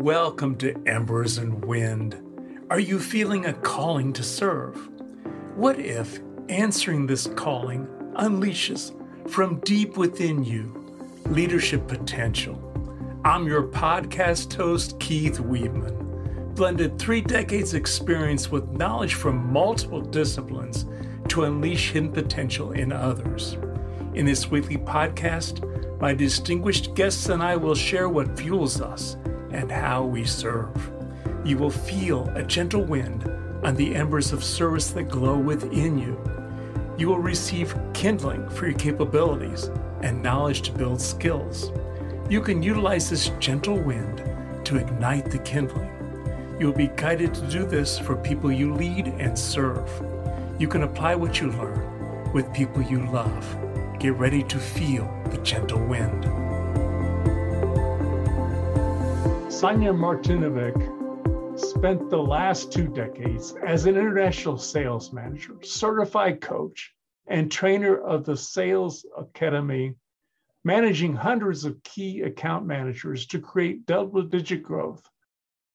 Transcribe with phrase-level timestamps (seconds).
[0.00, 2.16] Welcome to Embers and Wind.
[2.70, 4.88] Are you feeling a calling to serve?
[5.56, 8.94] What if answering this calling unleashes
[9.28, 10.74] from deep within you
[11.26, 12.56] leadership potential?
[13.26, 16.54] I'm your podcast host, Keith Weedman.
[16.54, 20.86] Blended three decades experience with knowledge from multiple disciplines
[21.28, 23.58] to unleash hidden potential in others.
[24.14, 29.18] In this weekly podcast, my distinguished guests and I will share what fuels us
[29.52, 30.90] and how we serve.
[31.44, 33.24] You will feel a gentle wind
[33.64, 36.18] on the embers of service that glow within you.
[36.98, 39.70] You will receive kindling for your capabilities
[40.02, 41.72] and knowledge to build skills.
[42.28, 44.18] You can utilize this gentle wind
[44.66, 45.90] to ignite the kindling.
[46.60, 49.90] You will be guided to do this for people you lead and serve.
[50.58, 53.56] You can apply what you learn with people you love.
[53.98, 56.49] Get ready to feel the gentle wind.
[59.60, 66.94] Sonia Martinovic spent the last two decades as an international sales manager, certified coach,
[67.26, 69.94] and trainer of the Sales Academy,
[70.64, 75.06] managing hundreds of key account managers to create double digit growth.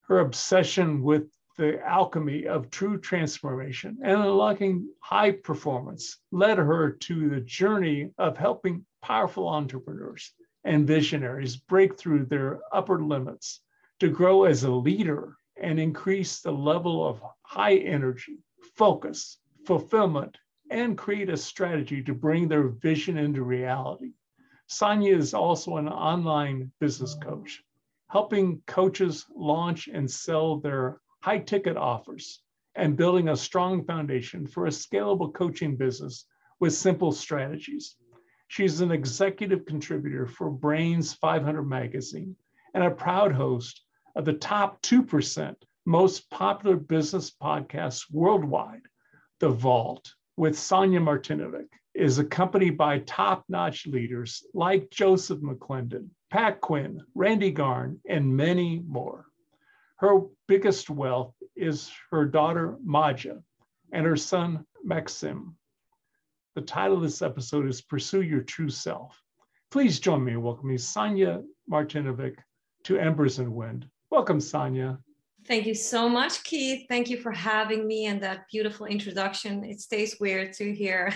[0.08, 7.30] Her obsession with the alchemy of true transformation and unlocking high performance led her to
[7.30, 13.62] the journey of helping powerful entrepreneurs and visionaries break through their upper limits
[14.00, 18.38] to grow as a leader and increase the level of high energy,
[18.76, 20.38] focus, fulfillment,
[20.70, 24.12] and create a strategy to bring their vision into reality.
[24.68, 27.64] Sonia is also an online business coach,
[28.10, 32.42] helping coaches launch and sell their high ticket offers
[32.76, 36.26] and building a strong foundation for a scalable coaching business
[36.60, 37.96] with simple strategies.
[38.48, 42.36] She's an executive contributor for Brainz 500 magazine
[42.74, 43.85] and a proud host
[44.16, 48.82] of the top 2% most popular business podcasts worldwide,
[49.40, 56.60] The Vault, with Sonia Martinovic, is accompanied by top notch leaders like Joseph McClendon, Pat
[56.60, 59.26] Quinn, Randy Garn, and many more.
[59.98, 63.38] Her biggest wealth is her daughter, Maja,
[63.94, 65.56] and her son, Maxim.
[66.56, 69.22] The title of this episode is Pursue Your True Self.
[69.72, 72.36] Please join me in welcoming Sonia Martinovic
[72.84, 73.88] to Embers and Wind.
[74.16, 74.98] Welcome, Sonia.
[75.46, 76.86] Thank you so much, Keith.
[76.88, 79.66] Thank you for having me and that beautiful introduction.
[79.66, 81.14] It stays weird to hear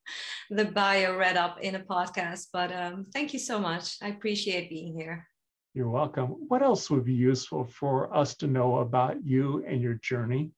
[0.50, 3.96] the bio read up in a podcast, but um, thank you so much.
[4.02, 5.24] I appreciate being here.
[5.72, 6.30] You're welcome.
[6.48, 10.50] What else would be useful for us to know about you and your journey?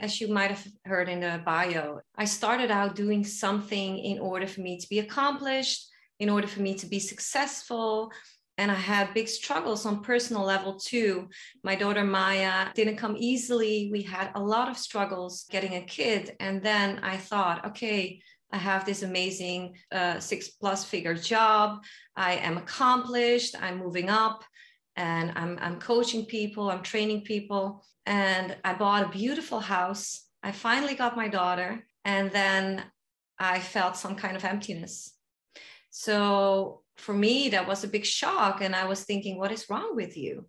[0.00, 4.46] As you might have heard in the bio, I started out doing something in order
[4.46, 5.90] for me to be accomplished,
[6.20, 8.10] in order for me to be successful,
[8.58, 11.28] and I had big struggles on personal level too.
[11.62, 13.88] My daughter Maya didn't come easily.
[13.92, 16.34] We had a lot of struggles getting a kid.
[16.40, 18.20] And then I thought, okay,
[18.50, 21.84] I have this amazing uh, six plus figure job.
[22.16, 23.54] I am accomplished.
[23.62, 24.44] I'm moving up
[24.96, 27.84] and I'm, I'm coaching people, I'm training people.
[28.06, 30.24] And I bought a beautiful house.
[30.42, 31.86] I finally got my daughter.
[32.04, 32.82] And then
[33.38, 35.14] I felt some kind of emptiness.
[35.90, 38.60] So for me, that was a big shock.
[38.60, 40.46] And I was thinking, what is wrong with you?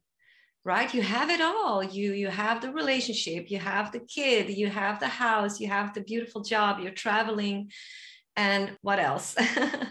[0.66, 0.94] Right?
[0.94, 1.84] You have it all.
[1.84, 5.94] You you have the relationship, you have the kid, you have the house, you have
[5.94, 7.72] the beautiful job, you're traveling,
[8.36, 9.36] and what else?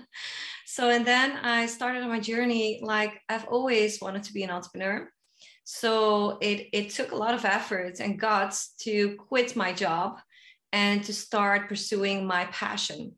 [0.66, 4.50] so and then I started on my journey like I've always wanted to be an
[4.50, 5.08] entrepreneur.
[5.64, 10.20] So it it took a lot of effort and guts to quit my job
[10.72, 13.12] and to start pursuing my passion.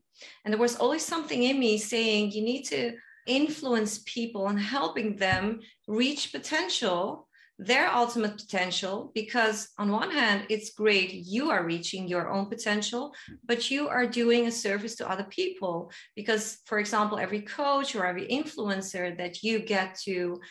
[0.45, 2.93] And there was always something in me saying, you need to
[3.27, 7.27] influence people and helping them reach potential
[7.61, 13.13] their ultimate potential because on one hand it's great you are reaching your own potential
[13.45, 18.03] but you are doing a service to other people because for example every coach or
[18.03, 20.41] every influencer that you get to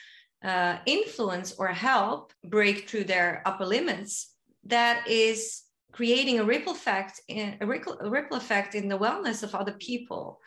[0.45, 5.63] uh, influence or help break through their upper limits that is
[5.93, 9.75] creating a ripple effect in, a ripple, a ripple effect in the wellness of other
[9.81, 10.41] people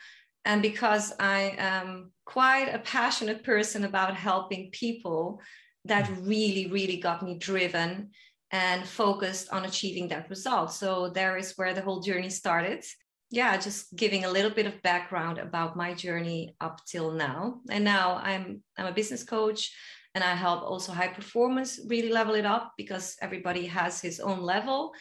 [0.45, 5.41] and because I am quite a passionate person about helping people,
[5.85, 6.27] that mm.
[6.27, 8.11] really, really got me driven
[8.51, 10.71] and focused on achieving that result.
[10.73, 12.83] So there is where the whole journey started.
[13.31, 17.61] Yeah, just giving a little bit of background about my journey up till now.
[17.69, 19.73] And now I'm I'm a business coach
[20.13, 24.41] and I help also high performance really level it up because everybody has his own
[24.41, 24.93] level.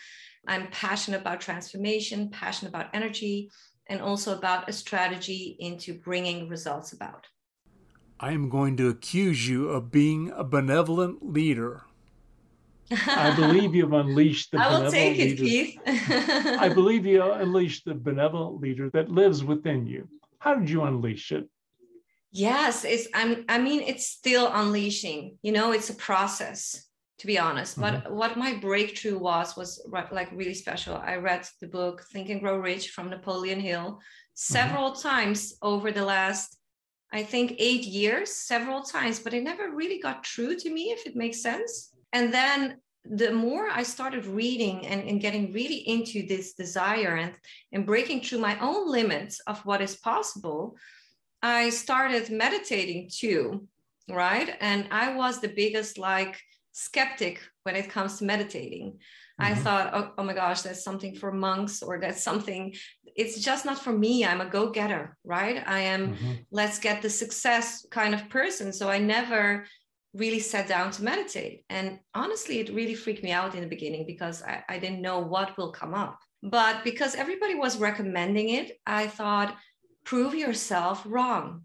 [0.48, 3.50] I'm passionate about transformation, passionate about energy,
[3.88, 7.26] and also about a strategy into bringing results about.
[8.20, 11.82] I am going to accuse you of being a benevolent leader.
[12.90, 14.96] I believe you've unleashed the benevolent leader.
[14.96, 15.80] I will benevolent take it, leader.
[16.14, 16.60] Keith.
[16.60, 20.08] I believe you unleashed the benevolent leader that lives within you.
[20.38, 21.48] How did you unleash it?
[22.32, 25.38] yes, it's I'm I mean it's still unleashing.
[25.42, 26.86] You know, it's a process
[27.22, 27.80] to be honest.
[27.80, 28.14] But Mm-hmm.
[28.20, 30.96] what my breakthrough was was ri- like really special.
[30.96, 34.00] I read the book Think and Grow Rich from Napoleon Hill
[34.34, 36.48] several times over the last
[37.20, 41.06] I think eight years, several times, but it never really got true to me, if
[41.06, 41.72] it makes sense.
[42.12, 42.58] And then
[43.04, 47.32] the more I started reading and, and getting really into this desire and,
[47.72, 50.74] and breaking through my own limits of what is possible,
[51.42, 53.68] I started meditating too,
[54.08, 54.48] right?
[54.60, 56.34] And I was the biggest like
[56.72, 58.98] skeptic when it comes to meditating.
[59.38, 59.62] I Mhm.
[59.62, 62.74] thought, oh, oh my gosh, that's something for monks or that's something,
[63.16, 64.24] it's just not for me.
[64.24, 65.62] I'm a go getter, right?
[65.66, 66.46] I am Mhm.
[66.50, 68.72] let's get the success kind of person.
[68.72, 69.66] So I never
[70.14, 71.64] really sat down to meditate.
[71.70, 75.20] And honestly, it really freaked me out in the beginning because I, I didn't know
[75.20, 76.18] what will come up.
[76.42, 79.56] But because everybody was recommending it, I thought,
[80.04, 81.62] prove yourself wrong.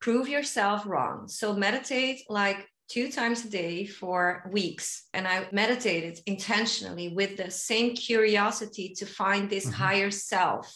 [0.00, 1.28] Prove yourself wrong.
[1.28, 5.04] So meditate like two times a day for weeks.
[5.14, 9.72] And I meditated intentionally with the same curiosity to find this Mhm.
[9.72, 10.66] higher self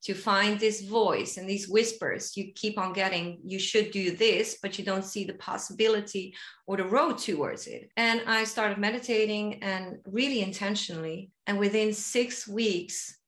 [0.00, 4.58] to find this voice and these whispers you keep on getting you should do this
[4.62, 6.34] but you don't see the possibility
[6.66, 12.46] or the road towards it and i started meditating and really intentionally and within six
[12.46, 13.18] weeks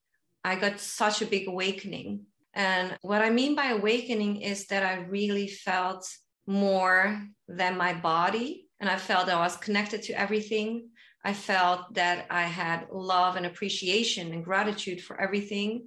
[0.44, 2.24] i got such a big awakening
[2.54, 6.08] and what i mean by awakening is that i really felt
[6.50, 10.88] more than my body and i felt i was connected to everything
[11.24, 15.82] i felt that i had love and appreciation and gratitude for everything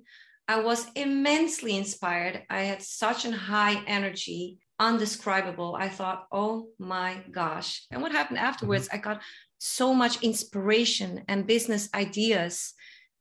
[0.47, 2.43] I was immensely inspired.
[2.49, 5.75] I had such a high energy, undescribable.
[5.79, 7.85] I thought, oh my gosh.
[7.91, 8.87] And what happened afterwards?
[8.87, 8.97] Mm-hmm.
[8.97, 9.21] I got
[9.59, 12.73] so much inspiration and business ideas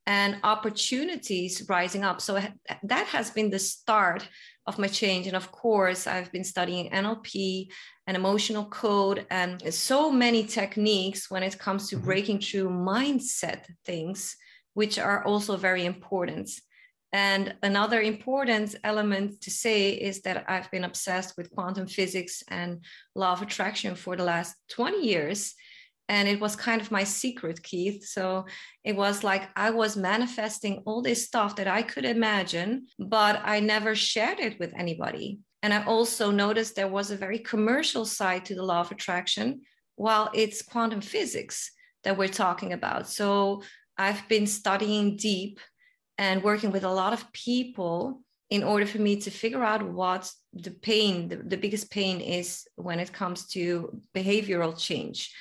[0.06, 2.20] and opportunities rising up.
[2.20, 2.42] So
[2.82, 4.28] that has been the start
[4.66, 5.26] of my change.
[5.26, 7.70] And of course, I've been studying NLP
[8.06, 12.04] and emotional code and so many techniques when it comes to Mhm.
[12.04, 14.36] breaking through mindset things,
[14.74, 16.50] which are also very important.
[17.12, 22.84] And another important element to say is that I've been obsessed with quantum physics and
[23.14, 25.54] law of attraction for the last 20 years.
[26.12, 28.04] And it was kind of my secret, Keith.
[28.04, 28.44] So
[28.84, 33.60] it was like I was manifesting all this stuff that I could imagine, but I
[33.60, 35.38] never shared it with anybody.
[35.62, 39.62] And I also noticed there was a very commercial side to the law of attraction,
[39.96, 41.72] while it's quantum physics
[42.04, 43.08] that we're talking about.
[43.08, 43.62] So
[43.96, 45.60] I've been studying deep
[46.18, 48.20] and working with a lot of people
[48.50, 52.68] in order for me to figure out what the pain, the, the biggest pain is
[52.76, 55.32] when it comes to behavioral change.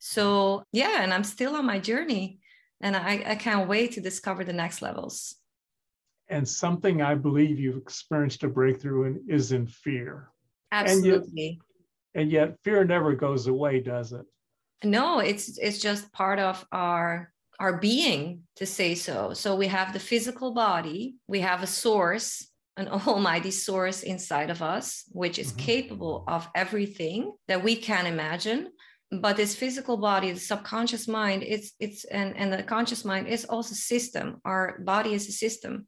[0.00, 2.40] So, yeah, and I'm still on my journey
[2.80, 5.36] and I, I can't wait to discover the next levels.
[6.28, 10.30] And something I believe you've experienced a breakthrough in is in fear.
[10.72, 11.60] And yet- Absolutely.
[12.14, 14.26] And yet fear never goes away, does it?
[14.82, 17.30] no it's it's just part of our
[17.60, 22.48] our being to say so so we have the physical body we have a source
[22.78, 25.58] an almighty source inside of us which is Mhm.
[25.58, 28.72] capable of everything that we can imagine
[29.12, 33.44] but this physical body the subconscious mind it's it's and and the conscious mind is
[33.44, 34.40] also system.
[34.44, 35.86] Our body is a system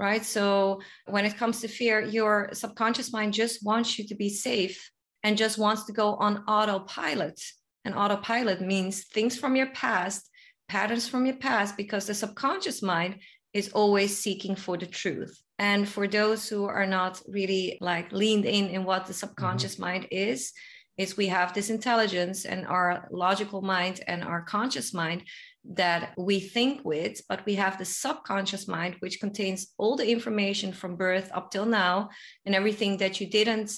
[0.00, 0.24] right?
[0.24, 4.90] So when it comes to fear your subconscious mind just wants you to be safe
[5.22, 7.38] and just wants to go on autopilot.
[7.84, 10.28] And autopilot means things from your past,
[10.68, 13.16] patterns from your past, because the subconscious mind
[13.52, 15.38] is always seeking for the truth.
[15.58, 19.26] And for those who are not really like leaned in in what the mm-hmm.
[19.26, 20.52] subconscious mind is,
[21.00, 25.20] is we have this intelligence and our logical mind and our conscious mind
[25.64, 30.70] that we think with, but we have the subconscious mind, which contains all the information
[30.80, 32.10] from birth up till now
[32.44, 33.70] and everything that you didn't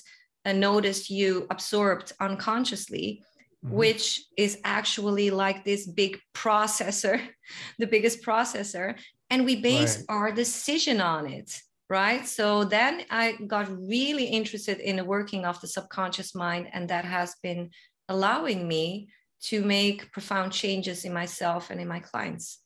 [0.44, 3.22] uh, notice you absorbed unconsciously
[3.64, 3.70] Mhm.
[3.82, 7.16] which is actually like this big processor,
[7.78, 8.98] the biggest processor,
[9.30, 10.06] and we base Right.
[10.14, 11.50] our decision on it.
[11.92, 12.26] Right.
[12.26, 17.04] So then I got really interested in the working of the subconscious mind, and that
[17.04, 17.68] has been
[18.08, 19.08] allowing me
[19.48, 22.60] to make profound changes in myself and in my clients.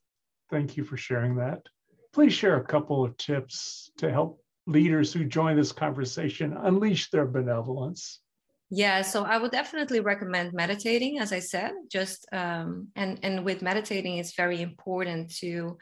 [0.49, 1.61] Thank you for sharing that.
[2.13, 7.27] Please share a couple of tips to help leaders who join this conversation unleash their
[7.27, 8.21] benevolence.
[8.71, 11.73] Yeah, so I would definitely recommend meditating, as I said.
[11.91, 15.79] Just um, and and with meditating, it's very important to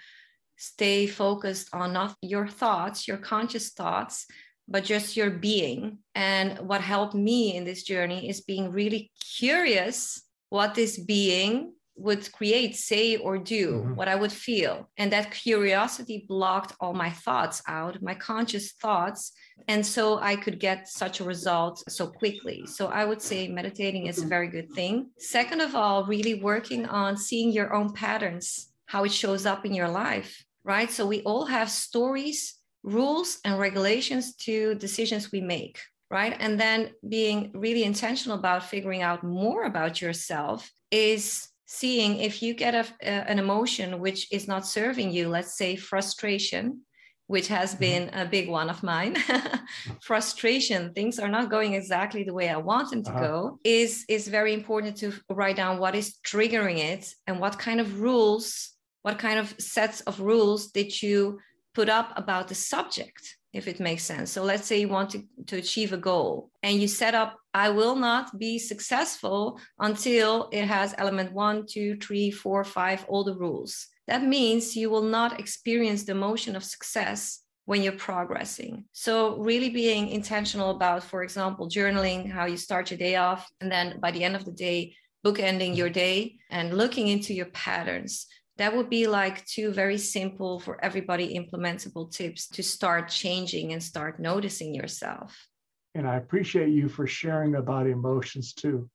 [0.56, 4.26] stay focused on not your thoughts, your conscious thoughts,
[4.68, 5.98] but just your being.
[6.14, 12.30] And what helped me in this journey is being really curious what this being would
[12.32, 13.94] create, say, or do, mm-hmm.
[13.94, 14.88] what I would feel.
[14.96, 19.32] And that curiosity blocked all my thoughts out, my conscious thoughts.
[19.68, 22.66] And so I could get such a result so quickly.
[22.66, 25.10] So I would say meditating is a very good thing.
[25.18, 29.74] Second of all, really working on seeing your own patterns, how it shows up in
[29.74, 30.30] your life,
[30.62, 30.90] right?
[30.96, 32.38] So we all have stories,
[32.84, 35.76] rules, and regulations to decisions we make
[36.10, 36.36] right?
[36.38, 42.54] And then being really intentional about figuring out more about yourself is seeing if you
[42.54, 46.82] get a, a, an emotion which is not serving you, let's say frustration,
[47.26, 47.80] which has mm-hmm.
[47.80, 49.16] been a big one of mine
[50.02, 53.26] frustration things are not going exactly the way i want them to uh-huh.
[53.26, 57.80] go is is very important to write down what is triggering it and what kind
[57.80, 58.73] of rules
[59.04, 61.38] what kind of sets of rules did you
[61.74, 64.32] put up about the subject if it makes sense.
[64.32, 67.68] So let's say you want to, to achieve a goal and you set up, I
[67.68, 73.36] will not be successful until it has element one, two, three, four, five, all the
[73.36, 73.86] rules.
[74.08, 78.84] That means you will not experience the emotion of success when you're progressing.
[78.92, 83.72] So, really being intentional about, for example, journaling, how you start your day off, and
[83.72, 84.94] then by the end of the day,
[85.24, 90.60] bookending your day and looking into your patterns that would be like two very simple
[90.60, 95.48] for everybody implementable tips to start changing and start noticing yourself.
[95.94, 98.88] And i appreciate you for sharing about emotions too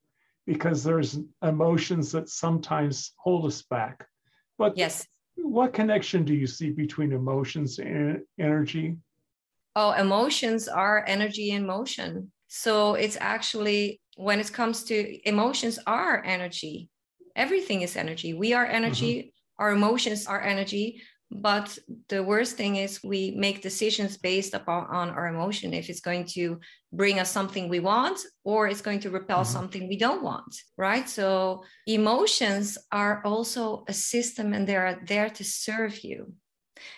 [0.45, 4.07] because there's emotions that sometimes hold us back.
[4.57, 5.05] But yes.
[5.35, 8.97] what connection do you see between emotions and energy?
[9.75, 12.31] Oh emotions are energy in motion.
[12.47, 16.89] So it's actually when it comes to emotions are energy.
[17.35, 18.33] Everything is energy.
[18.33, 21.01] We are energy mm-hmm our emotions are energy
[21.31, 25.73] but the worst thing is we make decisions based upon on our emotion.
[25.73, 26.59] If it's going to
[26.91, 29.53] bring us something we want or it's going to repel mm-hmm.
[29.53, 31.07] something we don't want right?
[31.07, 36.33] So emotions are also a system and they are there to serve you.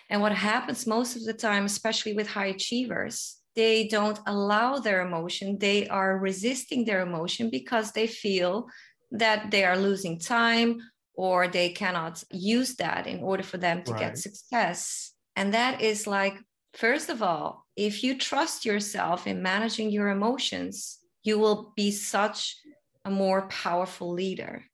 [0.08, 5.02] And what happens most of the time especially with high achievers they don't allow their
[5.02, 5.58] emotion.
[5.58, 8.66] They are resisting their emotion because they feel
[9.10, 10.80] that they are losing time
[11.14, 14.00] or they cannot use that in order for them to right.
[14.00, 15.12] get success.
[15.36, 16.38] And that is like,
[16.74, 22.56] first of all, if you trust yourself in managing your emotions, you will be such
[23.04, 24.64] a more powerful leader.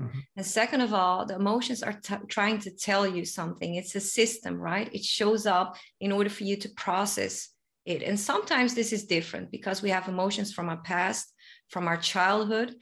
[0.00, 0.18] Mm-hmm.
[0.36, 3.74] And second of all, the emotions are t- trying to tell you something.
[3.74, 4.92] It's a system, right?
[4.92, 7.50] It shows up in order for you to process
[7.86, 8.02] it.
[8.02, 11.32] And sometimes this is different because we have emotions from our past,
[11.68, 12.74] from our childhood,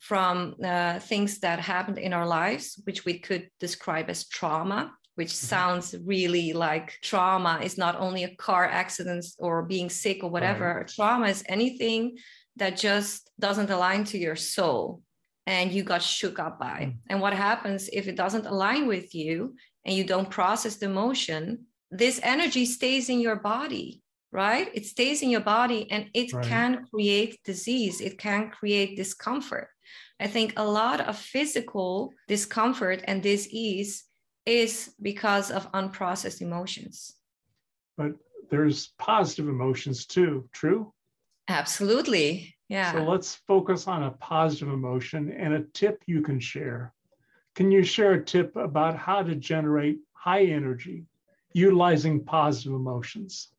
[0.00, 5.28] from uh, things that happened in our lives, which we could describe as trauma, which
[5.28, 5.46] mm-hmm.
[5.46, 10.78] sounds really like trauma is not only a car accident or being sick or whatever.
[10.78, 10.88] Right.
[10.88, 12.16] Trauma is anything
[12.56, 15.02] that just doesn't align to your soul
[15.46, 16.80] and you got shook up by.
[16.80, 16.96] Mm.
[17.10, 19.54] And what happens if it doesn't align with you
[19.84, 21.66] and you don't process the emotion?
[21.90, 24.00] This energy stays in your body
[24.32, 24.70] right?
[24.74, 26.44] It stays in your body and it right.
[26.44, 29.68] can create disease, it can create discomfort.
[30.20, 34.04] I think a lot of physical discomfort and disease
[34.44, 37.14] is because of unprocessed emotions.
[37.96, 38.12] But
[38.50, 40.92] there's positive emotions too, true?
[41.48, 42.54] Absolutely.
[42.68, 42.92] Yeah.
[42.92, 46.92] So let's focus on a positive emotion and a tip you can share.
[47.54, 51.06] Can you share a tip about how to generate high energy
[51.52, 53.52] utilizing positive emotions?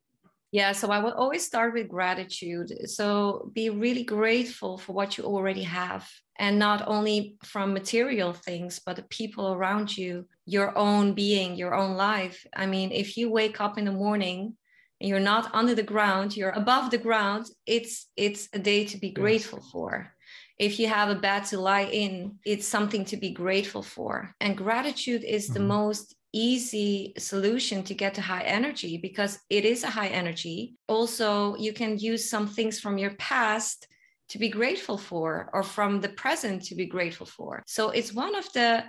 [0.52, 2.90] Yeah, so I will always start with gratitude.
[2.90, 6.06] So be really grateful for what you already have,
[6.38, 11.74] and not only from material things, but the people around you, your own being, your
[11.74, 12.46] own life.
[12.54, 14.54] I mean, if you wake up in the morning
[15.00, 18.98] and you're not under the ground, you're above the ground, it's it's a day to
[18.98, 19.70] be grateful yes.
[19.72, 20.12] for.
[20.58, 24.34] If you have a bed to lie in, it's something to be grateful for.
[24.38, 25.54] And gratitude is mm-hmm.
[25.54, 30.76] the most easy solution to get to high energy because it is a high energy.
[30.88, 33.86] Also, you can use some things from your past
[34.28, 37.62] to be grateful for or from the present to be grateful for.
[37.66, 38.84] So it's one of the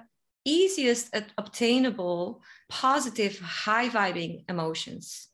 [0.46, 5.28] easiest obtainable positive high vibing emotions.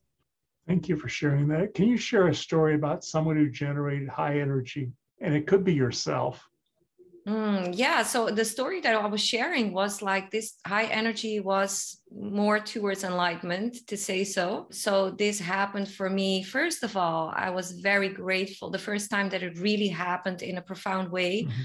[0.68, 1.76] Thank you for sharing that.
[1.76, 4.92] Can you share a story about someone who generated high energy?
[5.22, 6.49] And it could be yourself
[7.28, 8.04] Mm, yeah.
[8.04, 13.04] So the story that I was sharing was like this high energy was more towards
[13.04, 14.68] enlightenment, to say so.
[14.72, 16.44] So this happened for me.
[16.44, 18.70] First of all, I was very grateful.
[18.70, 21.44] The first time that it really happened in a profound way.
[21.44, 21.62] Mm-hmm.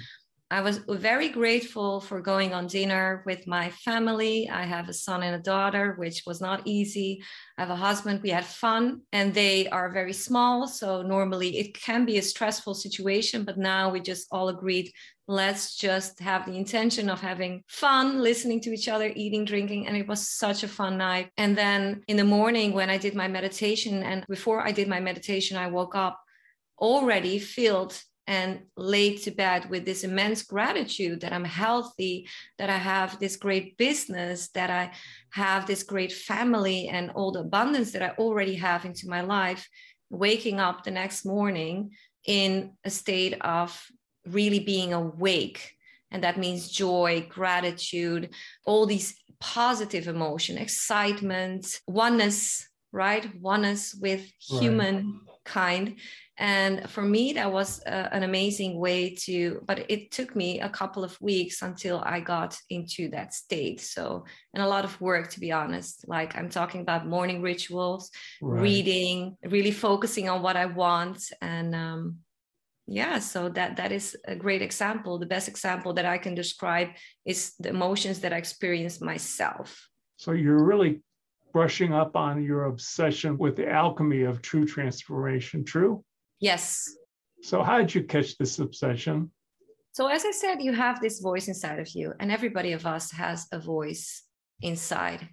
[0.54, 4.48] I was very grateful for going on dinner with my family.
[4.48, 7.24] I have a son and a daughter, which was not easy.
[7.58, 8.22] I have a husband.
[8.22, 10.68] We had fun, and they are very small.
[10.68, 14.92] So, normally it can be a stressful situation, but now we just all agreed
[15.26, 19.88] let's just have the intention of having fun, listening to each other, eating, drinking.
[19.88, 21.30] And it was such a fun night.
[21.36, 25.00] And then in the morning, when I did my meditation, and before I did my
[25.00, 26.20] meditation, I woke up
[26.78, 32.26] already filled and laid to bed with this immense gratitude that I'm healthy,
[32.58, 34.92] that I have this great business, that I
[35.30, 39.68] have this great family, and all the abundance that I already have into my life.
[40.10, 41.90] Waking up the next morning
[42.26, 43.78] in a state of
[44.26, 45.72] really being awake.
[46.10, 48.30] And that means joy, gratitude,
[48.64, 53.28] all these positive emotion, excitement, oneness, right?
[53.40, 55.88] Oneness with humankind.
[55.88, 55.98] Right
[56.36, 60.68] and for me that was uh, an amazing way to but it took me a
[60.68, 65.28] couple of weeks until i got into that state so and a lot of work
[65.28, 68.10] to be honest like i'm talking about morning rituals
[68.42, 68.62] right.
[68.62, 72.16] reading really focusing on what i want and um,
[72.88, 76.88] yeah so that that is a great example the best example that i can describe
[77.24, 81.00] is the emotions that i experienced myself so you're really
[81.54, 86.04] brushing up on your obsession with the alchemy of true transformation true
[86.44, 86.94] Yes.
[87.42, 89.30] So, how did you catch this obsession?
[89.92, 93.10] So, as I said, you have this voice inside of you, and everybody of us
[93.12, 94.22] has a voice
[94.60, 95.26] inside.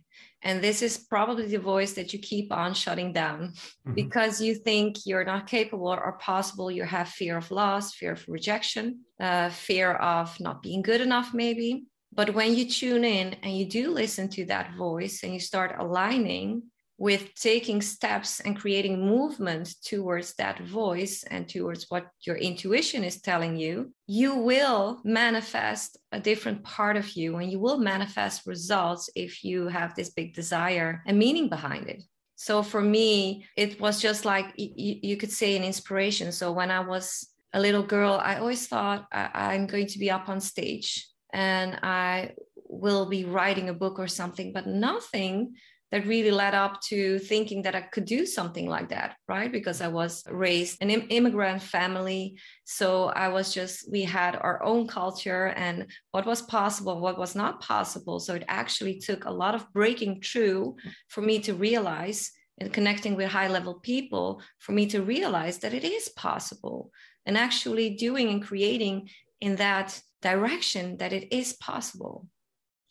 [0.44, 3.94] And this is probably the voice that you keep on shutting down mm-hmm.
[3.94, 6.72] because you think you're not capable or possible.
[6.72, 11.34] You have fear of loss, fear of rejection, uh, fear of not being good enough,
[11.34, 11.86] maybe.
[12.14, 15.76] But when you tune in and you do listen to that voice and you start
[15.80, 16.64] aligning
[16.98, 23.22] with taking steps and creating movement towards that voice and towards what your intuition is
[23.22, 29.10] telling you, you will manifest a different part of you and you will manifest results
[29.16, 32.04] if you have this big desire and meaning behind it.
[32.36, 36.32] So for me, it was just like you, could say an inspiration.
[36.32, 40.30] So when I was a little girl, I always thought I'm going to be up
[40.30, 42.34] on stage and I
[42.68, 45.56] will be writing a book or something, but nothing
[45.92, 49.52] that really led up to thinking that I could do something like that, right?
[49.52, 52.38] Because I was raised in an immigrant family.
[52.64, 57.36] So I was just, we had our own culture and what was possible, what was
[57.36, 58.22] not possible.
[58.22, 60.78] So it actually took a lot of breaking through
[61.10, 65.74] for me to realize and connecting with high level people for me to realize that
[65.74, 66.92] it is possible
[67.26, 69.10] and actually doing and creating
[69.42, 72.28] in that direction that it is possible.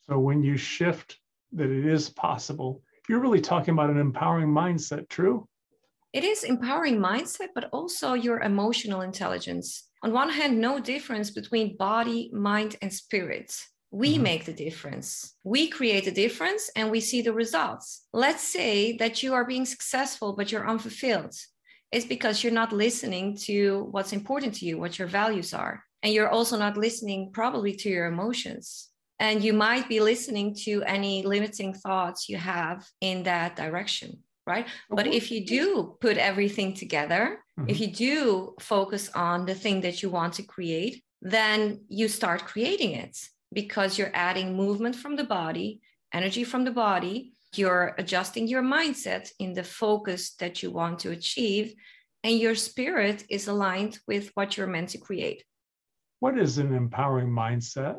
[0.08, 1.18] So when you shift
[1.52, 5.48] that it is possible, you're really talking about an empowering mindset, true?
[6.12, 9.84] It is empowering mindset, but also your emotional intelligence.
[10.02, 13.54] On one hand, no difference between body, mind, and spirit.
[13.92, 14.22] We mm-hmm.
[14.22, 15.34] make the difference.
[15.44, 18.06] We create the difference and we see the results.
[18.12, 21.36] Let's say that you are being successful, but you're unfulfilled.
[21.92, 25.84] It's because you're not listening to what's important to you, what your values are.
[26.02, 30.82] And you're also not listening probably to your emotions and you might be listening to
[30.84, 34.96] any limiting thoughts you have in that direction right okay.
[34.98, 37.68] but if you do put everything together mm-hmm.
[37.68, 42.44] if you do focus on the thing that you want to create then you start
[42.44, 43.16] creating it
[43.52, 45.80] because you're adding movement from the body
[46.12, 51.10] energy from the body you're adjusting your mindset in the focus that you want to
[51.10, 51.74] achieve
[52.22, 55.42] and your spirit is aligned with what you're meant to create
[56.20, 57.96] what is an empowering mindset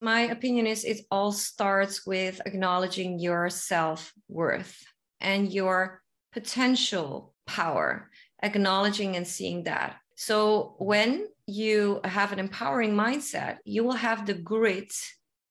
[0.00, 4.84] my opinion is it all starts with acknowledging your self worth
[5.20, 8.10] and your potential power,
[8.42, 9.96] acknowledging and seeing that.
[10.14, 14.92] So when you have an empowering mindset, you will have the grit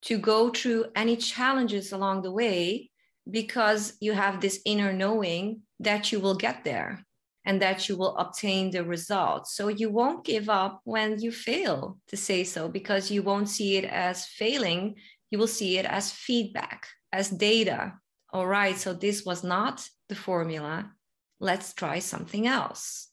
[0.03, 2.91] to go through any challenges along the way
[3.29, 7.03] because you have this inner knowing that you will get there
[7.47, 9.55] and that you will obtain the results.
[9.55, 13.77] So you won't give up when you fail, to say so, because you won't see
[13.77, 14.95] it as failing.
[15.31, 17.93] You will see it as feedback, as data.
[18.33, 20.91] All right, so this was not the formula.
[21.39, 23.07] Let's try something else.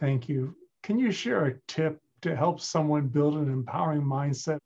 [0.00, 0.56] Thank you.
[0.82, 4.58] Can you share a tip to help someone build an empowering mindset?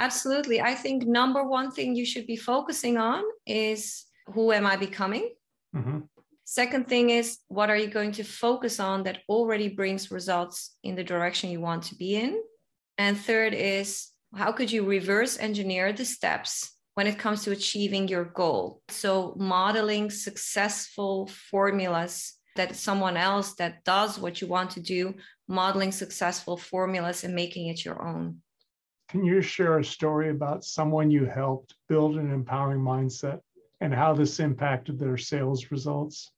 [0.00, 0.60] Absolutely.
[0.60, 5.30] I think number one thing you should be focusing on is who am I becoming?
[5.76, 6.00] Mm-hmm.
[6.50, 10.94] Second thing is, what are you going to focus on that already brings results in
[10.94, 12.42] the direction you want to be in?
[12.96, 18.08] And third is, how could you reverse engineer the steps when it comes to achieving
[18.08, 18.80] your goal?
[18.88, 25.16] So, modeling successful formulas that someone else that does what you want to do,
[25.48, 28.38] modeling successful formulas and making it your own.
[29.10, 33.40] Can you share a story about someone you helped build an empowering mindset
[33.82, 36.32] and how this impacted their sales results?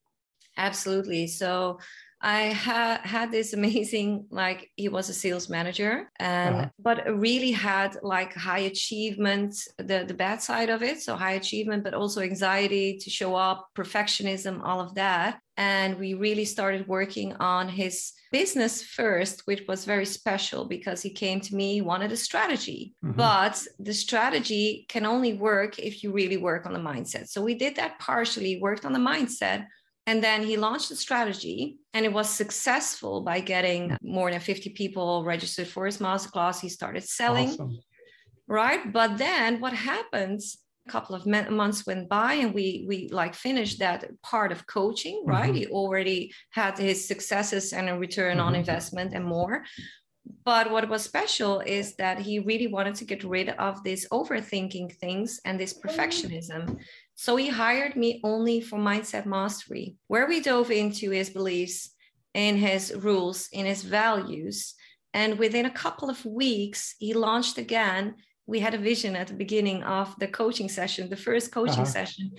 [0.56, 1.26] Absolutely.
[1.26, 1.78] So
[2.22, 6.68] I ha- had this amazing, like he was a sales manager, and uh-huh.
[6.78, 11.00] but really had like high achievement, the the bad side of it.
[11.00, 15.40] So high achievement, but also anxiety to show up, perfectionism, all of that.
[15.56, 21.10] And we really started working on his business first, which was very special because he
[21.10, 22.94] came to me, wanted a strategy.
[23.04, 23.16] Mm-hmm.
[23.16, 27.28] But the strategy can only work if you really work on the mindset.
[27.28, 29.66] So we did that partially, worked on the mindset
[30.06, 34.70] and then he launched a strategy and it was successful by getting more than 50
[34.70, 36.60] people registered for his masterclass.
[36.60, 37.50] He started selling.
[37.50, 37.78] Awesome.
[38.48, 38.92] Right.
[38.92, 40.58] But then what happens?
[40.88, 45.22] A couple of months went by and we we like finished that part of coaching
[45.24, 45.58] right mm-hmm.
[45.58, 48.46] he already had his successes and a return mm-hmm.
[48.46, 49.62] on investment and more
[50.44, 54.96] but what was special is that he really wanted to get rid of this overthinking
[54.96, 56.78] things and this perfectionism
[57.20, 61.90] so he hired me only for mindset mastery, where we dove into his beliefs,
[62.32, 64.72] in his rules, in his values.
[65.12, 68.14] And within a couple of weeks, he launched again.
[68.46, 71.98] We had a vision at the beginning of the coaching session, the first coaching uh-huh.
[71.98, 72.30] session.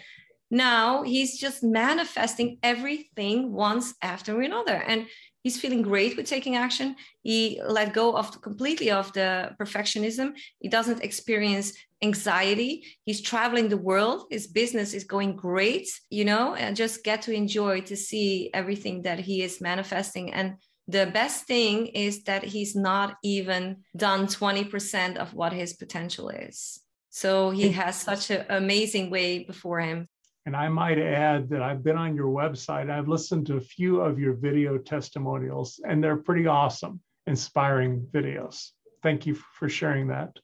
[0.50, 4.82] Now he's just manifesting everything once after another.
[4.88, 5.06] And
[5.44, 6.96] he's feeling great with taking action.
[7.22, 10.34] He let go of completely of the perfectionism.
[10.60, 12.84] He doesn't experience anxiety.
[13.06, 14.26] He's traveling the world.
[14.32, 19.04] His business is going great you know and just get to enjoy to see everything
[19.04, 20.34] that he is manifesting.
[20.34, 20.56] And
[20.88, 26.82] the best thing is that he's not even done 20% of what his potential is.
[27.10, 30.08] So he has such an amazing way before him
[30.46, 32.90] and I might add that I've been on your website.
[32.90, 38.70] I've listened to a few of your video testimonials, and they're pretty awesome, inspiring videos.
[39.04, 40.38] Thank you for sharing that.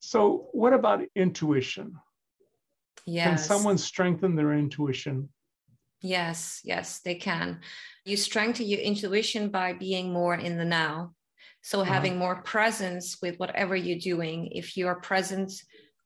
[0.00, 1.94] So, what about intuition?
[3.06, 3.28] Yes.
[3.28, 5.28] Can someone strengthen their intuition?
[6.02, 7.60] Yes, yes, they can.
[8.04, 11.12] You strengthen your intuition by being more in the now.
[11.62, 11.92] So, uh-huh.
[11.92, 14.48] having more presence with whatever you're doing.
[14.52, 15.52] If you are present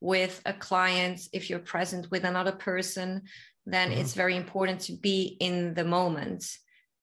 [0.05, 3.23] with a client, if you're present with another person,
[3.65, 4.01] then mm-hmm.
[4.01, 6.45] it's very important to be in the moment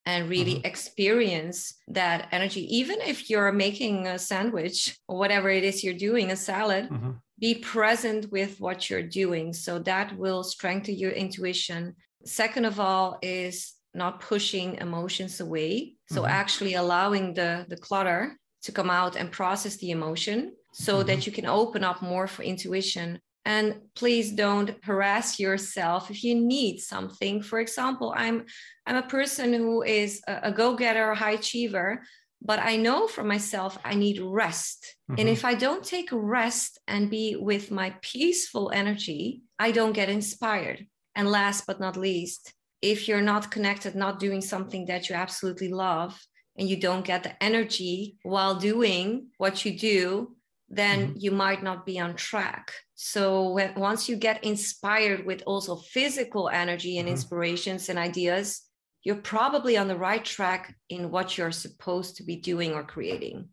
[0.06, 0.68] and really mm-hmm.
[0.68, 2.64] experience that energy.
[2.78, 7.14] Even if you're making a sandwich or whatever it is you're doing, a salad, mm-hmm.
[7.40, 9.52] be present with what you're doing.
[9.52, 11.96] So that will strengthen your intuition.
[12.24, 15.96] Second of all, is not pushing emotions away.
[16.12, 16.40] So mm-hmm.
[16.42, 21.08] actually allowing the, the clutter to come out and process the emotion so mm-hmm.
[21.08, 23.20] that you can open up more for intuition.
[23.44, 27.42] And please don't harass yourself if you need something.
[27.42, 28.46] For example, I'm
[28.86, 32.04] I'm a person who is a, a go-getter, high achiever,
[32.42, 34.96] but I know for myself I need rest.
[35.10, 35.20] Mm-hmm.
[35.20, 40.10] And if I don't take rest and be with my peaceful energy, I don't get
[40.10, 40.86] inspired.
[41.16, 45.70] And last but not least, if you're not connected, not doing something that you absolutely
[45.70, 46.20] love,
[46.58, 50.36] and you don't get the energy while doing what you do,
[50.72, 51.18] then mm-hmm.
[51.18, 52.74] you might not be on track.
[52.96, 57.16] So when, once you get inspired with also physical energy and mm-hmm.
[57.16, 58.62] inspirations and ideas,
[59.04, 63.50] you're probably on the right track in what you're supposed to be doing or creating.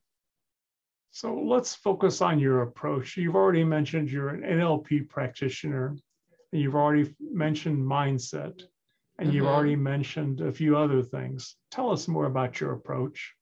[1.11, 3.17] So let's focus on your approach.
[3.17, 5.97] You've already mentioned you're an NLP practitioner,
[6.53, 8.63] and you've already mentioned mindset,
[9.19, 9.37] and mm-hmm.
[9.37, 11.57] you've already mentioned a few other things.
[11.73, 13.35] Tell us more about your approach.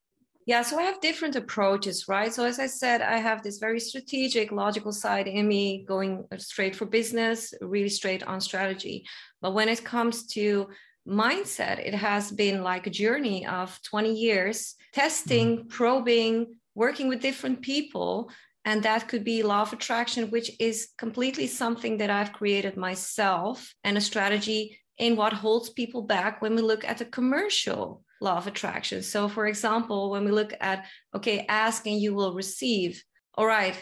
[0.46, 2.32] Yeah, so I have different approaches, right?
[2.32, 6.76] So as I said, I have this very strategic, logical side in me going straight
[6.76, 9.04] for business, really straight on strategy.
[9.42, 10.68] But when it comes to
[11.06, 15.68] mindset, it has been like a journey of 20 years testing, mm-hmm.
[15.68, 18.30] probing, working with different people.
[18.64, 23.74] And that could be law of attraction, which is completely something that I've created myself
[23.82, 28.36] and a strategy in what holds people back when we look at the commercial law
[28.36, 29.02] of attraction.
[29.02, 33.02] So, for example, when we look at, okay, ask and you will receive,
[33.34, 33.76] all right,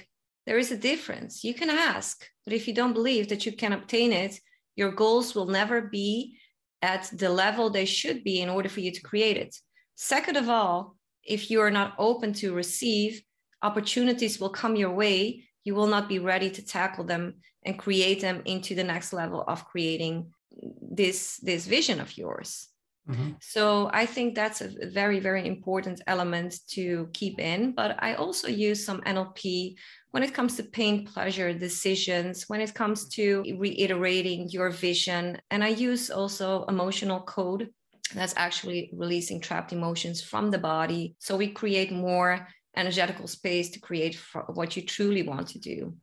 [0.47, 1.45] there is a difference.
[1.45, 4.39] You can ask, but if you don't believe that you can obtain it,
[4.77, 6.37] your goals will never be
[6.83, 9.57] at the level they should be in order for you to create it.
[9.95, 13.23] Second of all, if you are not open to receive,
[13.63, 15.45] opportunities will come your way.
[15.65, 19.43] You will not be ready to tackle them and create them into the next level
[19.49, 20.33] of creating
[20.83, 22.69] this, this vision of yours.
[23.09, 23.33] Mm-hmm.
[23.41, 27.73] So I think that's a very, very important element to keep in.
[27.73, 29.77] But I also use some NLP
[30.13, 35.39] when it comes to pain, pleasure decisions, when it comes to reiterating your vision.
[35.51, 37.71] And I use also emotional code
[38.15, 41.17] that's actually releasing trapped emotions from the body.
[41.19, 45.95] So we create more energetical space to create what you truly want to do.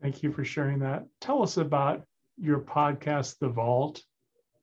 [0.00, 1.06] Thank you for sharing that.
[1.20, 2.04] Tell us about
[2.36, 4.02] your podcast, The Vault.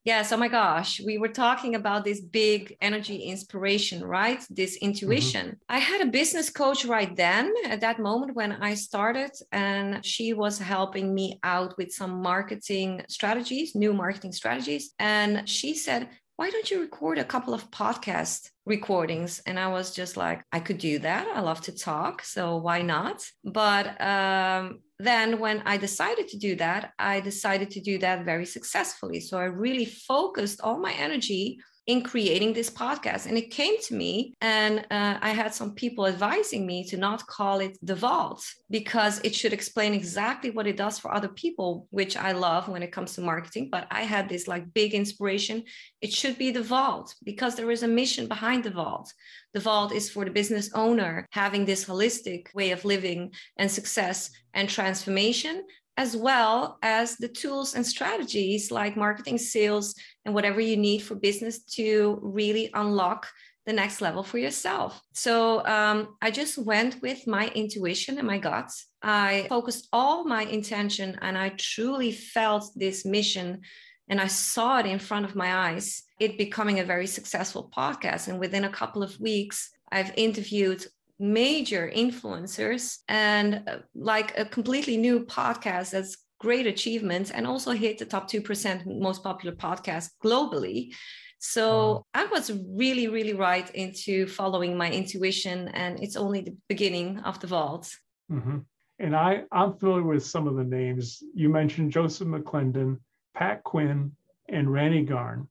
[0.06, 4.40] Yes, oh my gosh, we were talking about this big energy inspiration, right?
[4.48, 5.46] This intuition.
[5.46, 5.68] Mm-hmm.
[5.68, 10.32] I had a business coach right then at that moment when I started, and she
[10.32, 14.94] was helping me out with some marketing strategies, new marketing strategies.
[15.00, 19.94] And she said, why don't you record a couple of podcast recordings and i was
[19.94, 24.80] just like i could do that i love to talk so why not but um,
[24.98, 29.20] then when i decided to do that i decided to do that very successfully.
[29.20, 33.26] So i really focused all my energy in creating this podcast.
[33.26, 37.26] And it came to me, and uh, I had some people advising me to not
[37.26, 41.86] call it the vault because it should explain exactly what it does for other people,
[41.90, 43.68] which I love when it comes to marketing.
[43.70, 45.62] But I had this like big inspiration.
[46.00, 49.12] It should be the vault because there is a mission behind the vault.
[49.54, 54.30] The vault is for the business owner having this holistic way of living and success
[54.54, 55.62] and transformation
[55.96, 61.14] as well as the tools and strategies like marketing, sales, and whatever you need for
[61.14, 63.26] business to really unlock
[63.66, 65.00] the next level for yourself.
[65.12, 68.86] So um, I just went with my intuition and my guts.
[69.02, 73.62] I focused all my intention and I truly felt this mission
[74.08, 78.28] and I saw it in front of my eyes, it becoming a very successful podcast.
[78.28, 80.84] And within a couple of weeks, I've interviewed
[81.18, 87.98] major influencers and uh, like a completely new podcast that's great achievements and also hit
[87.98, 90.92] the top 2% most popular podcast globally.
[91.38, 97.20] So I was really, really right into following my intuition, and it's only the beginning
[97.20, 97.94] of the vault.
[98.32, 98.58] Mm-hmm.
[98.98, 101.22] And I, I'm familiar with some of the names.
[101.34, 102.98] You mentioned Joseph McClendon,
[103.34, 104.12] Pat Quinn,
[104.48, 105.48] and Randy Garn.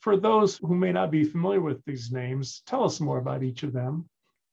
[0.00, 3.62] For those who may not be familiar with these names, tell us more about each
[3.62, 4.08] of them.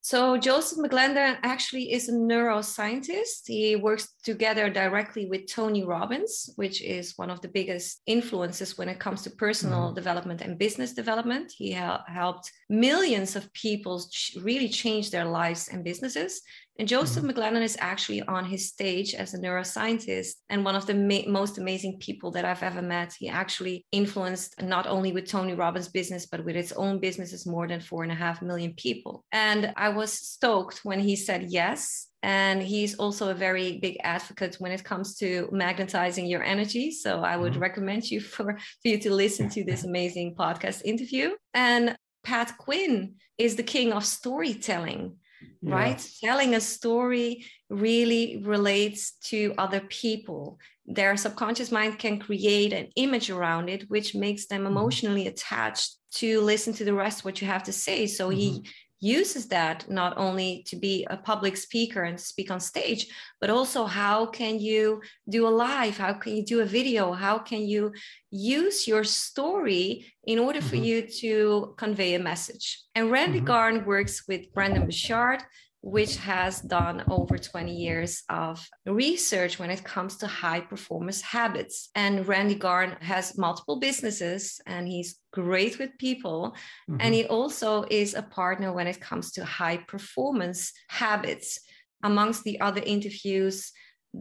[0.06, 3.48] So Joseph McClendon actually is a neuroscientist.
[3.48, 8.88] He works together directly with Tony Robbins, which is one of the biggest influences when
[8.88, 9.96] it comes to personal mm-hmm.
[9.96, 11.52] development and business development.
[11.58, 16.40] He ha- helped millions of people ch- really change their lives and businesses.
[16.78, 17.40] And Joseph mm-hmm.
[17.40, 21.58] McClendon is actually on his stage as a neuroscientist and one of the ma- most
[21.58, 23.14] amazing people that I've ever met.
[23.18, 27.68] He actually influenced not only with Tony Robbins' business, but with its own businesses more
[27.68, 29.24] than four and a half million people.
[29.32, 32.08] And I was stoked when he said yes.
[32.24, 36.92] And he's also a very big advocate when it comes to magnetizing your energy.
[36.92, 37.62] So I would mm-hmm.
[37.62, 41.32] recommend you for, for you to listen to this amazing podcast interview.
[41.54, 45.18] And Pat Quinn is the king of storytelling
[45.62, 45.74] yeah.
[45.74, 46.10] right?
[46.24, 50.60] Telling a story really relates to other people.
[50.86, 54.78] Their subconscious mind can create an image around it, which makes them mm-hmm.
[54.78, 58.08] emotionally attached to listen to the rest what you have to say.
[58.08, 58.40] So mm-hmm.
[58.40, 63.08] he uses that not only to be a public speaker and speak on stage
[63.42, 67.38] but also how can you do a live how can you do a video how
[67.38, 67.92] can you
[68.32, 70.86] use your story in order for mm-hmm.
[70.86, 73.48] you to convey a message and randy mm-hmm.
[73.48, 75.44] garn works with brendon burchard
[75.86, 81.92] which has done over 20 years of research when it comes to high performance habits.
[81.94, 86.56] And Randy Garn has multiple businesses and he's great with people.
[86.90, 86.98] Mm-hmm.
[87.02, 91.60] And he also is a partner when it comes to high performance habits.
[92.04, 93.72] Amongst the other interviews.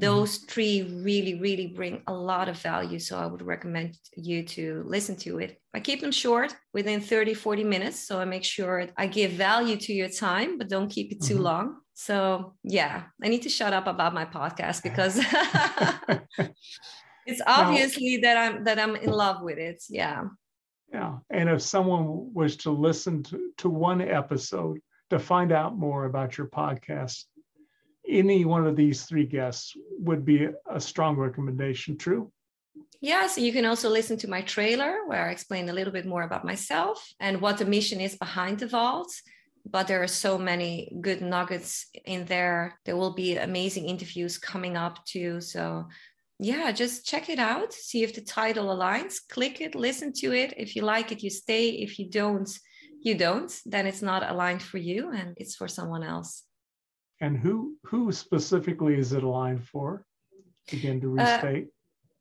[0.00, 4.82] Those three really really bring a lot of value so i would recommend you to
[4.86, 5.60] listen to it.
[5.72, 9.76] I keep them short within 30 40 minutes so i make sure i give value
[9.76, 11.42] to your time but don't keep it too mm-hmm.
[11.44, 11.76] long.
[11.94, 15.18] So yeah i need to shut up about my podcast because
[17.26, 20.24] it's obviously that i'm that i'm in love with it yeah.
[20.92, 24.80] Yeah and if someone was to listen to, to one episode
[25.10, 27.24] to find out more about your podcast
[28.08, 31.96] any one of these three guests would be a strong recommendation.
[31.96, 32.30] True?
[33.00, 36.22] Yes, you can also listen to my trailer where I explain a little bit more
[36.22, 39.12] about myself and what the mission is behind the vault.
[39.66, 42.78] But there are so many good nuggets in there.
[42.84, 45.40] There will be amazing interviews coming up too.
[45.40, 45.88] So,
[46.38, 50.52] yeah, just check it out, see if the title aligns, click it, listen to it.
[50.56, 51.70] If you like it, you stay.
[51.70, 52.50] If you don't,
[53.00, 56.43] you don't, then it's not aligned for you and it's for someone else
[57.24, 60.04] and who who specifically is it aligned for?
[60.72, 61.64] Again, to uh, restate.
[61.64, 61.70] Uh,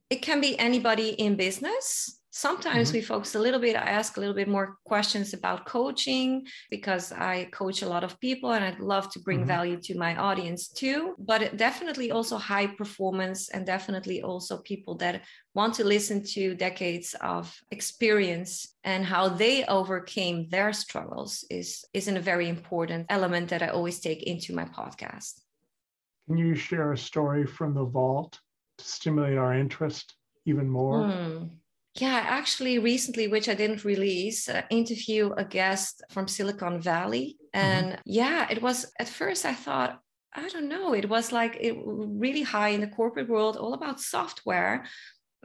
[0.10, 2.22] it can be anybody in business.
[2.36, 2.96] Sometimes mm-hmm.
[2.96, 7.12] we focus a little bit, I ask a little bit more questions about coaching because
[7.12, 9.56] I coach a lot of people and I'd love to bring mm-hmm.
[9.56, 11.14] value to my audience too.
[11.20, 15.22] But definitely also high performance and definitely also people that
[15.54, 22.08] want to listen to decades of experience and how they overcame their struggles is, is
[22.08, 25.40] a very important element that I always take into my podcast.
[26.26, 28.40] Can you share a story from the vault
[28.80, 30.16] to stimulate our interest
[30.48, 31.02] even more?
[31.02, 31.52] Mm
[31.96, 37.66] yeah, actually, recently, which I didn't release, uh, interview a guest from Silicon Valley, mm-hmm.
[37.66, 38.02] and mm-hmm.
[38.06, 40.00] yeah, it was at first I thought
[40.36, 44.00] I don't know, it was like it really high in the corporate world, all about
[44.00, 44.86] software.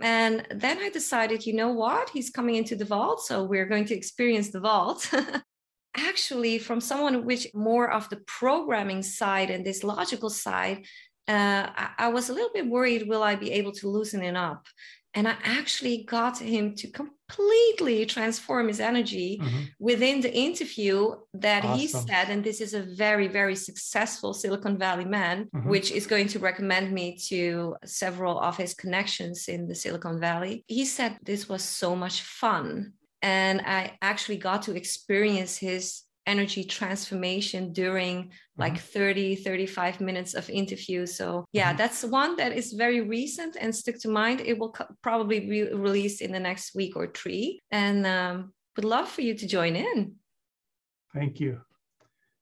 [0.01, 3.85] And then I decided, you know what, he's coming into the vault, so we're going
[3.87, 5.13] to experience the vault.
[5.97, 10.87] actually, from someone which more of the programming side and this logical side,
[11.27, 14.37] uh, I, I was a little bit worried will I be able to loosen it
[14.37, 14.67] up?
[15.19, 19.63] And I actually got him to completely transform his energy mm-hmm.
[19.81, 21.79] within the interview that awesome.
[21.81, 22.31] he said.
[22.31, 25.69] And this is a very, very successful Silicon Valley man, mm-hmm.
[25.69, 30.65] which is going to recommend me to several of his connections in the Silicon Valley.
[30.69, 32.93] He said this was so much fun.
[33.21, 38.99] And I actually got to experience his energy transformation during like mm-hmm.
[38.99, 41.07] 30 35 minutes of interview.
[41.07, 41.79] So yeah mm-hmm.
[41.79, 44.41] that's one that is very recent and stick to mind.
[44.41, 47.59] It will co- probably be released in the next week or three.
[47.71, 50.14] And um, would love for you to join in.
[51.14, 51.61] Thank you.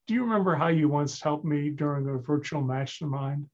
[0.07, 3.47] Do you remember how you once helped me during a virtual mastermind?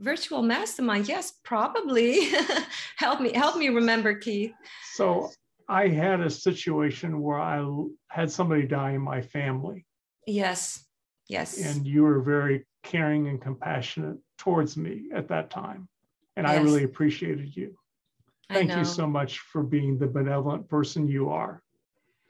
[0.00, 1.08] Virtual mastermind?
[1.08, 2.28] Yes probably.
[2.96, 4.52] Help me help me remember keith.
[4.94, 5.30] So
[5.68, 7.64] I had a situation where I
[8.08, 9.84] had somebody die in my family.
[10.26, 10.84] Yes.
[11.28, 11.58] Yes.
[11.58, 15.88] And you were very caring and compassionate towards me at that time.
[16.36, 16.56] And yes.
[16.56, 17.76] I really appreciated you.
[18.48, 21.62] Thank you so much for being the benevolent person you are.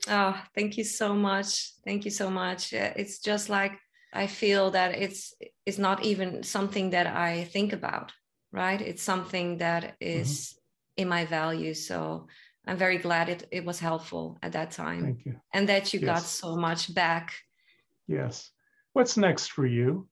[0.09, 1.73] Oh, thank you so much.
[1.85, 2.73] Thank you so much.
[2.73, 3.79] It's just like
[4.13, 5.35] I feel that it's
[5.67, 8.13] it's not even something that I think about,
[8.51, 8.81] right?
[8.81, 11.03] It's something that is mm-hmm.
[11.03, 11.87] in my values.
[11.87, 12.29] So
[12.67, 15.03] I'm very glad it, it was helpful at that time.
[15.03, 15.37] Thank you.
[15.55, 16.07] And that you yes.
[16.07, 17.33] got so much back.
[18.09, 18.51] Yes.
[18.93, 20.09] What's next for you?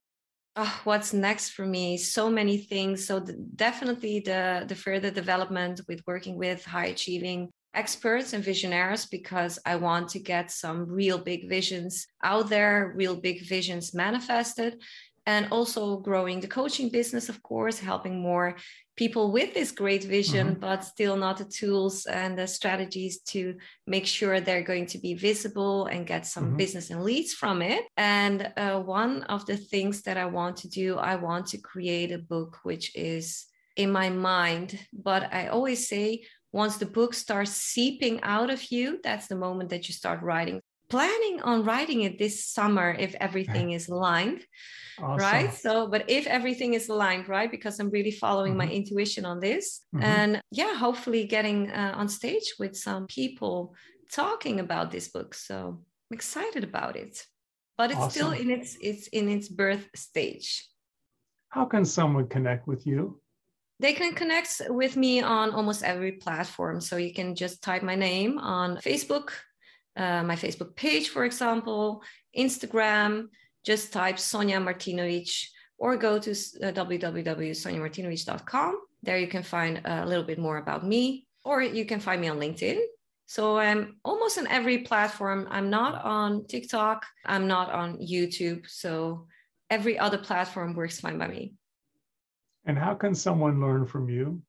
[0.55, 1.97] Oh, what's next for me?
[1.97, 3.05] So many things.
[3.05, 9.05] So the, definitely the the further development with working with high achieving experts and visionaries
[9.05, 14.81] because I want to get some real big visions out there, real big visions manifested
[15.25, 18.55] and also growing the coaching business of course helping more
[18.95, 20.59] people with this great vision mm-hmm.
[20.59, 23.55] but still not the tools and the strategies to
[23.87, 26.57] make sure they're going to be visible and get some mm-hmm.
[26.57, 30.69] business and leads from it and uh, one of the things that i want to
[30.69, 35.87] do i want to create a book which is in my mind but i always
[35.87, 40.21] say once the book starts seeping out of you that's the moment that you start
[40.21, 44.41] writing planning on writing it this summer if everything is aligned
[44.99, 45.17] awesome.
[45.17, 47.51] right so but if everything is aligned right?
[47.51, 48.69] Because i'm really following mm-hmm.
[48.69, 49.81] my intuition on this.
[49.95, 50.03] Mm-hmm.
[50.03, 53.75] and yeah hopefully getting uh, on stage with some people
[54.11, 55.33] talking about this book.
[55.33, 57.25] So i'm excited about it.
[57.77, 58.11] But it's awesome.
[58.11, 60.65] still in its it's in its birth stage.
[61.49, 63.19] How can someone connect with you?
[63.79, 66.79] They can connect with me on almost every platform.
[66.79, 69.31] So you can just type my name on facebook
[69.95, 72.01] uh, my Facebook page, for example,
[72.37, 73.29] Instagram,
[73.63, 78.81] just type Sonia Martinovic or go to uh, www.soniamartinovic.com.
[79.03, 82.29] There you can find a little bit more about me, or you can find me
[82.29, 82.79] on LinkedIn.
[83.27, 85.47] So I'm almost on every platform.
[85.49, 88.69] I'm not on TikTok, I'm not on YouTube.
[88.69, 89.27] So
[89.69, 91.53] every other platform works fine by me.
[92.65, 94.41] And how can someone learn from you?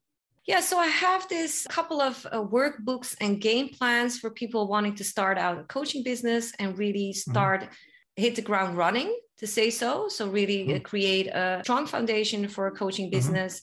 [0.46, 4.94] Yeah, so I have this couple of uh, workbooks and game plans for people wanting
[4.94, 7.30] to start out a coaching business and really mm-hmm.
[7.30, 8.22] start mm-hmm.
[8.22, 10.08] hit the ground running to say so.
[10.08, 10.82] So really uh, mm-hmm.
[10.82, 13.16] create a strong foundation for a coaching mm-hmm.
[13.16, 13.62] business.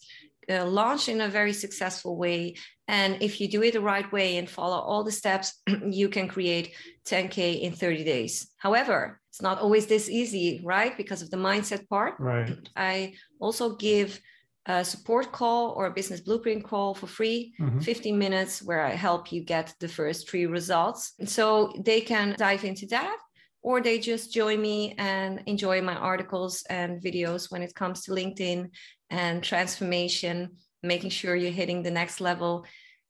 [0.50, 2.54] Uh, launch in a very successful way.
[2.90, 6.28] And if you do it the right way and follow all the steps, you can
[6.28, 6.74] create
[7.08, 8.52] 10K in 30 days.
[8.58, 10.98] However, it's not always this easy, right?
[10.98, 12.16] Because of the mindset part.
[12.20, 12.58] Right.
[12.76, 14.20] I also give
[14.66, 17.80] a support call or a business blueprint call for free, mm-hmm.
[17.80, 21.14] 15 minutes, where I help you get the first three results.
[21.26, 23.18] So they can dive into that,
[23.62, 28.12] or they just join me and enjoy my articles and videos when it comes to
[28.12, 28.70] LinkedIn
[29.10, 32.66] and transformation, making sure you're hitting the next level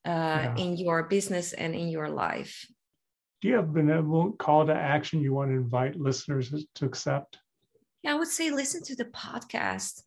[0.05, 0.55] uh, yeah.
[0.57, 2.65] in your business and in your life.
[3.41, 7.37] Do you have a benevolent call to action you want to invite listeners to accept?
[8.01, 10.01] Yeah, I would say listen to the podcast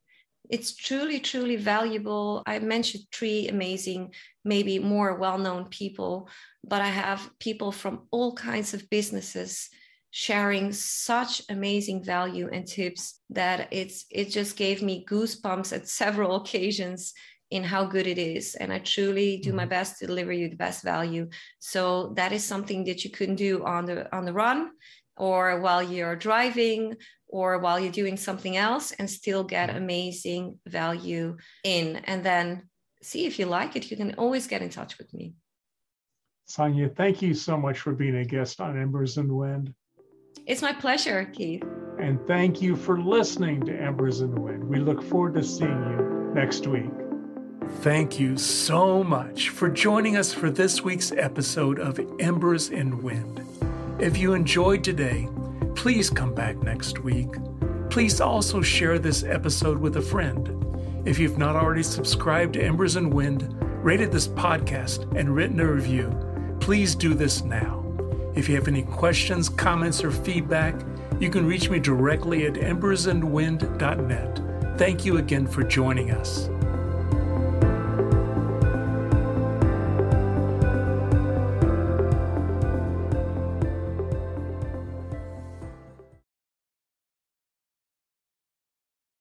[0.50, 2.42] it's truly, truly valuable.
[2.46, 6.28] I mentioned three amazing, maybe more well known people,
[6.64, 9.68] but I have people from all kinds of businesses
[10.10, 16.36] sharing such amazing value and tips that it's it just gave me goosebumps at several
[16.40, 17.12] occasions
[17.50, 19.70] in how good it is and i truly do my mm-hmm.
[19.70, 21.28] best to deliver you the best value
[21.58, 24.70] so that is something that you couldn't do on the on the run
[25.16, 26.94] or while you're driving
[27.36, 29.78] or while you're doing something else and still get mm-hmm.
[29.84, 31.96] amazing value in.
[31.96, 32.62] And then
[33.02, 33.90] see if you like it.
[33.90, 35.34] You can always get in touch with me.
[36.46, 39.74] Sonia, thank you so much for being a guest on Embers and Wind.
[40.46, 41.62] It's my pleasure, Keith.
[42.00, 44.64] And thank you for listening to Embers and Wind.
[44.64, 46.90] We look forward to seeing you next week.
[47.80, 53.42] Thank you so much for joining us for this week's episode of Embers and Wind.
[53.98, 55.28] If you enjoyed today,
[55.86, 57.28] please come back next week.
[57.90, 60.50] Please also share this episode with a friend.
[61.06, 65.72] If you've not already subscribed to Embers and Wind, rated this podcast, and written a
[65.72, 66.10] review,
[66.58, 67.84] please do this now.
[68.34, 70.74] If you have any questions, comments, or feedback,
[71.20, 74.76] you can reach me directly at embersandwind.net.
[74.76, 76.50] Thank you again for joining us.